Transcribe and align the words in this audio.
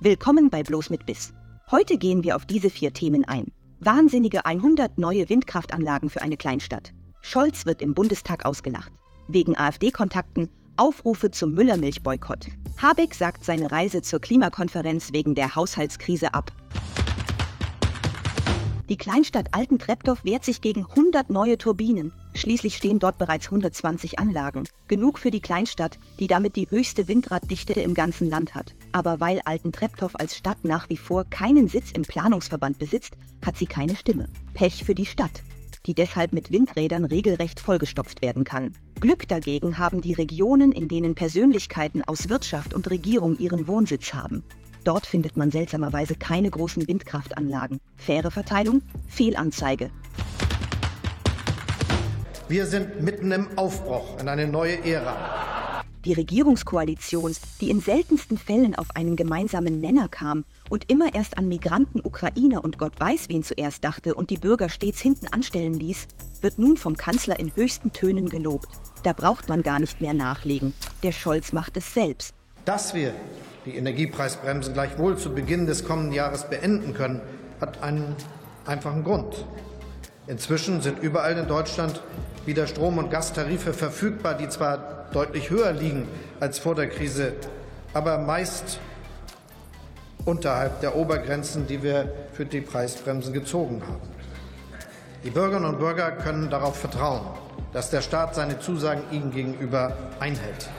Willkommen 0.00 0.48
bei 0.48 0.62
Bloß 0.62 0.90
mit 0.90 1.06
Biss. 1.06 1.32
Heute 1.72 1.98
gehen 1.98 2.22
wir 2.22 2.36
auf 2.36 2.46
diese 2.46 2.70
vier 2.70 2.92
Themen 2.92 3.24
ein. 3.24 3.50
Wahnsinnige 3.80 4.46
100 4.46 4.96
neue 4.96 5.28
Windkraftanlagen 5.28 6.08
für 6.08 6.22
eine 6.22 6.36
Kleinstadt. 6.36 6.92
Scholz 7.20 7.66
wird 7.66 7.82
im 7.82 7.94
Bundestag 7.94 8.46
ausgelacht. 8.46 8.92
Wegen 9.26 9.58
AfD-Kontakten 9.58 10.50
Aufrufe 10.76 11.32
zum 11.32 11.52
Müllermilch-Boykott. 11.52 12.46
Habeck 12.80 13.12
sagt 13.12 13.44
seine 13.44 13.72
Reise 13.72 14.00
zur 14.00 14.20
Klimakonferenz 14.20 15.12
wegen 15.12 15.34
der 15.34 15.56
Haushaltskrise 15.56 16.32
ab. 16.32 16.52
Die 18.88 18.96
Kleinstadt 18.96 19.48
Altentreptow 19.52 20.24
wehrt 20.24 20.46
sich 20.46 20.62
gegen 20.62 20.86
100 20.86 21.28
neue 21.28 21.58
Turbinen. 21.58 22.10
Schließlich 22.32 22.74
stehen 22.74 22.98
dort 22.98 23.18
bereits 23.18 23.48
120 23.48 24.18
Anlagen. 24.18 24.64
Genug 24.86 25.18
für 25.18 25.30
die 25.30 25.42
Kleinstadt, 25.42 25.98
die 26.18 26.26
damit 26.26 26.56
die 26.56 26.70
höchste 26.70 27.06
Windraddichte 27.06 27.74
im 27.74 27.92
ganzen 27.92 28.30
Land 28.30 28.54
hat. 28.54 28.74
Aber 28.92 29.20
weil 29.20 29.42
Altentreptow 29.44 30.14
als 30.14 30.38
Stadt 30.38 30.64
nach 30.64 30.88
wie 30.88 30.96
vor 30.96 31.24
keinen 31.24 31.68
Sitz 31.68 31.92
im 31.92 32.00
Planungsverband 32.00 32.78
besitzt, 32.78 33.18
hat 33.44 33.58
sie 33.58 33.66
keine 33.66 33.94
Stimme. 33.94 34.30
Pech 34.54 34.82
für 34.84 34.94
die 34.94 35.04
Stadt, 35.04 35.42
die 35.84 35.92
deshalb 35.92 36.32
mit 36.32 36.50
Windrädern 36.50 37.04
regelrecht 37.04 37.60
vollgestopft 37.60 38.22
werden 38.22 38.44
kann. 38.44 38.72
Glück 39.00 39.28
dagegen 39.28 39.76
haben 39.76 40.00
die 40.00 40.14
Regionen, 40.14 40.72
in 40.72 40.88
denen 40.88 41.14
Persönlichkeiten 41.14 42.04
aus 42.04 42.30
Wirtschaft 42.30 42.72
und 42.72 42.88
Regierung 42.88 43.36
ihren 43.38 43.68
Wohnsitz 43.68 44.14
haben. 44.14 44.44
Dort 44.88 45.04
findet 45.04 45.36
man 45.36 45.50
seltsamerweise 45.50 46.14
keine 46.14 46.48
großen 46.48 46.88
Windkraftanlagen. 46.88 47.78
Faire 47.98 48.30
Verteilung, 48.30 48.80
Fehlanzeige. 49.06 49.90
Wir 52.48 52.64
sind 52.64 53.02
mitten 53.02 53.30
im 53.30 53.58
Aufbruch 53.58 54.18
in 54.18 54.28
eine 54.28 54.48
neue 54.48 54.82
Ära. 54.86 55.84
Die 56.06 56.14
Regierungskoalition, 56.14 57.36
die 57.60 57.68
in 57.68 57.82
seltensten 57.82 58.38
Fällen 58.38 58.74
auf 58.76 58.86
einen 58.96 59.14
gemeinsamen 59.14 59.78
Nenner 59.78 60.08
kam 60.08 60.46
und 60.70 60.90
immer 60.90 61.14
erst 61.14 61.36
an 61.36 61.48
Migranten, 61.48 62.00
Ukrainer 62.02 62.64
und 62.64 62.78
Gott 62.78 62.98
weiß 62.98 63.28
wen 63.28 63.42
zuerst 63.42 63.84
dachte 63.84 64.14
und 64.14 64.30
die 64.30 64.38
Bürger 64.38 64.70
stets 64.70 65.02
hinten 65.02 65.26
anstellen 65.26 65.74
ließ, 65.74 66.08
wird 66.40 66.58
nun 66.58 66.78
vom 66.78 66.96
Kanzler 66.96 67.38
in 67.38 67.54
höchsten 67.54 67.92
Tönen 67.92 68.30
gelobt. 68.30 68.68
Da 69.02 69.12
braucht 69.12 69.50
man 69.50 69.62
gar 69.62 69.80
nicht 69.80 70.00
mehr 70.00 70.14
nachlegen. 70.14 70.72
Der 71.02 71.12
Scholz 71.12 71.52
macht 71.52 71.76
es 71.76 71.92
selbst. 71.92 72.32
Dass 72.64 72.94
wir 72.94 73.12
die 73.68 73.76
Energiepreisbremsen 73.76 74.72
gleichwohl 74.72 75.18
zu 75.18 75.34
Beginn 75.34 75.66
des 75.66 75.84
kommenden 75.84 76.14
Jahres 76.14 76.44
beenden 76.44 76.94
können, 76.94 77.20
hat 77.60 77.82
einen 77.82 78.16
einfachen 78.64 79.04
Grund. 79.04 79.44
Inzwischen 80.26 80.80
sind 80.80 81.00
überall 81.00 81.36
in 81.36 81.48
Deutschland 81.48 82.00
wieder 82.46 82.66
Strom- 82.66 82.96
und 82.96 83.10
Gastarife 83.10 83.74
verfügbar, 83.74 84.34
die 84.34 84.48
zwar 84.48 85.08
deutlich 85.12 85.50
höher 85.50 85.72
liegen 85.72 86.08
als 86.40 86.58
vor 86.58 86.74
der 86.74 86.88
Krise, 86.88 87.34
aber 87.92 88.16
meist 88.16 88.80
unterhalb 90.24 90.80
der 90.80 90.96
Obergrenzen, 90.96 91.66
die 91.66 91.82
wir 91.82 92.10
für 92.32 92.46
die 92.46 92.62
Preisbremsen 92.62 93.34
gezogen 93.34 93.82
haben. 93.82 94.08
Die 95.24 95.30
Bürgerinnen 95.30 95.68
und 95.68 95.78
Bürger 95.78 96.12
können 96.12 96.48
darauf 96.48 96.78
vertrauen, 96.78 97.26
dass 97.74 97.90
der 97.90 98.00
Staat 98.00 98.34
seine 98.34 98.60
Zusagen 98.60 99.02
ihnen 99.10 99.30
gegenüber 99.30 99.94
einhält. 100.20 100.70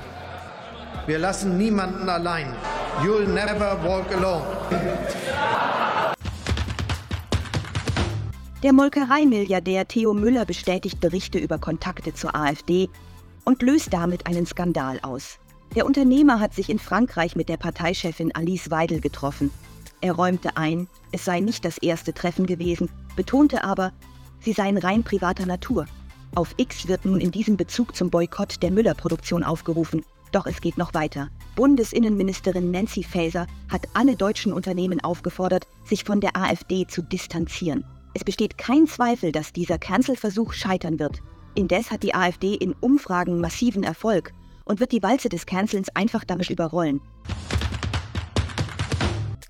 Wir 1.06 1.18
lassen 1.18 1.58
niemanden 1.58 2.08
allein. 2.08 2.54
You'll 3.04 3.28
never 3.28 3.78
walk 3.84 4.12
alone. 4.14 4.46
Der 8.62 8.74
Molkereimilliardär 8.74 9.88
Theo 9.88 10.14
Müller 10.14 10.44
bestätigt 10.44 11.00
Berichte 11.00 11.40
über 11.40 11.58
Kontakte 11.60 12.14
zur 12.14 12.36
AfD 12.36 12.90
und 13.46 13.62
löst 13.62 13.94
damit 13.94 14.28
einen 14.28 14.46
Skandal 14.46 15.00
aus. 15.02 15.40
Der 15.76 15.86
Unternehmer 15.86 16.42
hat 16.42 16.54
sich 16.54 16.70
in 16.70 16.78
Frankreich 16.78 17.38
mit 17.38 17.48
der 17.48 17.56
Parteichefin 17.56 18.36
Alice 18.36 18.70
Weidel 18.70 19.00
getroffen. 19.00 19.50
Er 20.02 20.14
räumte 20.14 20.58
ein, 20.58 20.90
es 21.14 21.24
sei 21.24 21.40
nicht 21.40 21.64
das 21.64 21.78
erste 21.78 22.14
Treffen 22.14 22.48
gewesen, 22.48 22.90
betonte 23.16 23.64
aber, 23.64 23.94
sie 24.42 24.52
seien 24.52 24.78
rein 24.78 25.04
privater 25.04 25.46
Natur. 25.46 25.86
Auf 26.36 26.54
X 26.58 26.90
wird 26.90 27.06
nun 27.06 27.22
in 27.22 27.32
diesem 27.32 27.56
Bezug 27.56 27.96
zum 27.96 28.10
Boykott 28.10 28.62
der 28.62 28.72
Müller-Produktion 28.72 29.44
aufgerufen. 29.44 30.04
Doch 30.32 30.46
es 30.46 30.62
geht 30.62 30.78
noch 30.78 30.94
weiter. 30.94 31.30
Bundesinnenministerin 31.56 32.72
Nancy 32.72 33.04
Faeser 33.04 33.48
hat 33.70 33.88
alle 33.94 34.16
deutschen 34.16 34.54
Unternehmen 34.54 35.04
aufgefordert, 35.04 35.68
sich 35.86 36.04
von 36.04 36.22
der 36.22 36.38
AfD 36.38 36.86
zu 36.88 37.02
distanzieren. 37.02 37.84
Es 38.14 38.24
besteht 38.24 38.58
kein 38.58 38.88
Zweifel, 38.88 39.32
dass 39.32 39.54
dieser 39.54 39.78
Cancel-Versuch 39.78 40.54
scheitern 40.54 41.00
wird. 41.00 41.22
Indes 41.56 41.92
hat 41.92 42.04
die 42.04 42.14
AfD 42.14 42.54
in 42.54 42.74
Umfragen 42.74 43.42
massiven 43.42 43.84
Erfolg 43.84 44.32
und 44.66 44.80
wird 44.80 44.92
die 44.92 45.04
Walze 45.04 45.30
des 45.30 45.46
Cancels 45.46 45.90
einfach 45.96 46.24
damit 46.24 46.50
überrollen. 46.50 47.02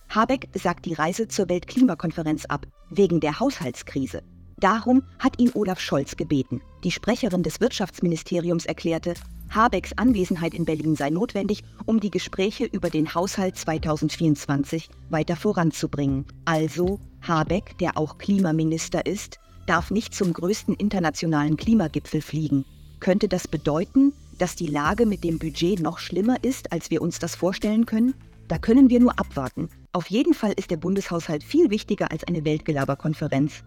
Habeck 0.10 0.50
sagt 0.56 0.86
die 0.86 0.94
Reise 0.94 1.28
zur 1.28 1.50
Weltklimakonferenz 1.50 2.46
ab, 2.46 2.66
wegen 2.90 3.20
der 3.20 3.40
Haushaltskrise. 3.40 4.24
Darum 4.58 5.04
hat 5.20 5.40
ihn 5.40 5.52
Olaf 5.54 5.80
Scholz 5.80 6.18
gebeten. 6.18 6.62
Die 6.84 6.92
Sprecherin 6.92 7.44
des 7.44 7.62
Wirtschaftsministeriums 7.62 8.66
erklärte, 8.66 9.14
Habecks 9.50 9.94
Anwesenheit 9.98 10.54
in 10.54 10.66
Berlin 10.66 10.96
sei 10.96 11.10
notwendig, 11.10 11.64
um 11.86 12.00
die 12.00 12.12
Gespräche 12.12 12.66
über 12.66 12.90
den 12.90 13.14
Haushalt 13.16 13.58
2024 13.58 14.90
weiter 15.10 15.36
voranzubringen. 15.36 16.26
Also, 16.46 17.00
Habeck, 17.22 17.78
der 17.80 17.98
auch 17.98 18.18
Klimaminister 18.18 19.06
ist, 19.06 19.40
darf 19.66 19.92
nicht 19.92 20.14
zum 20.14 20.34
größten 20.34 20.76
internationalen 20.76 21.58
Klimagipfel 21.58 22.22
fliegen. 22.22 22.66
Könnte 23.00 23.28
das 23.28 23.48
bedeuten, 23.48 24.14
dass 24.38 24.56
die 24.56 24.68
Lage 24.68 25.06
mit 25.06 25.24
dem 25.24 25.40
Budget 25.40 25.80
noch 25.80 26.00
schlimmer 26.00 26.44
ist, 26.44 26.72
als 26.72 26.92
wir 26.92 27.02
uns 27.02 27.20
das 27.20 27.36
vorstellen 27.36 27.86
können? 27.86 28.14
Da 28.48 28.58
können 28.58 28.90
wir 28.90 29.00
nur 29.00 29.20
abwarten. 29.20 29.70
Auf 29.92 30.08
jeden 30.08 30.34
Fall 30.34 30.54
ist 30.56 30.72
der 30.72 30.78
Bundeshaushalt 30.78 31.44
viel 31.44 31.70
wichtiger 31.70 32.12
als 32.12 32.24
eine 32.24 32.46
Weltgelaberkonferenz. 32.46 33.64